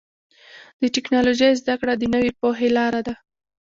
د 0.81 0.83
ټکنالوجۍ 0.95 1.51
زدهکړه 1.61 1.93
د 1.97 2.03
نوې 2.13 2.31
پوهې 2.39 2.67
لاره 2.77 3.01
ده. 3.07 3.15